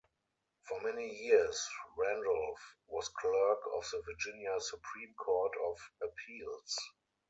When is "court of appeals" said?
5.13-6.75